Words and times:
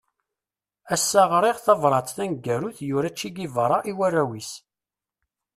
Ass-a 0.93 1.23
ɣriɣ 1.31 1.57
tabrat 1.65 2.13
taneggarut 2.15 2.77
yura 2.87 3.09
Che 3.19 3.29
Guevara 3.35 3.77
i 3.91 3.93
warraw-is. 3.97 4.51